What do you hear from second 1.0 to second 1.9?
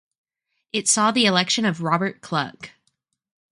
the election of